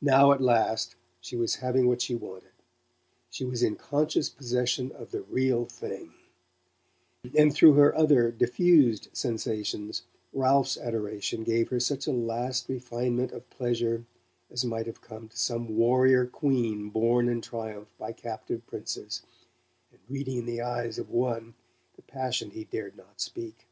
[0.00, 2.52] Now at last she was having what she wanted
[3.28, 6.14] she was in conscious possession of the "real thing";
[7.36, 13.50] and through her other, diffused, sensations Ralph's adoration gave her such a last refinement of
[13.50, 14.04] pleasure
[14.48, 19.22] as might have come to some warrior Queen borne in triumph by captive princes,
[19.90, 21.54] and reading in the eyes of one
[21.96, 23.66] the passion he dared not speak.